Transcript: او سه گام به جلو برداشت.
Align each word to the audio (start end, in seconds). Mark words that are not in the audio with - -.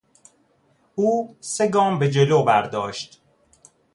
او 0.95 1.37
سه 1.39 1.67
گام 1.67 1.99
به 1.99 2.11
جلو 2.11 2.43
برداشت. 2.43 3.23